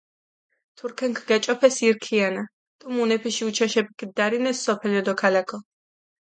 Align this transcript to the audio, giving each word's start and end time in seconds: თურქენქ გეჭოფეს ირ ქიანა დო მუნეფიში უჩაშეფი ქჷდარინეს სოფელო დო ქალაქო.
თურქენქ 0.77 1.17
გეჭოფეს 1.29 1.75
ირ 1.87 1.95
ქიანა 2.03 2.43
დო 2.79 2.85
მუნეფიში 2.95 3.43
უჩაშეფი 3.49 3.93
ქჷდარინეს 3.99 4.57
სოფელო 4.65 5.01
დო 5.05 5.13
ქალაქო. 5.19 5.57